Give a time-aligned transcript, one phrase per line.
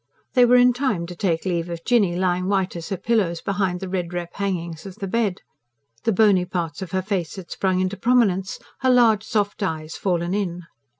[0.33, 3.79] They were in time to take leave of Jinny lying white as her pillows behind
[3.81, 5.41] the red rep hangings of the bed.
[6.05, 10.33] The bony parts of her face had sprung into prominence, her large soft eyes fallen
[10.33, 10.63] in.